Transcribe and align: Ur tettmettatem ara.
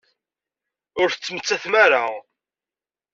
Ur 1.01 1.09
tettmettatem 1.11 1.73
ara. 1.85 2.03